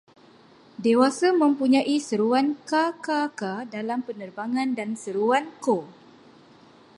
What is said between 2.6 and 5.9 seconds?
ka-ka-ka dalam penerbangan dan seruan ko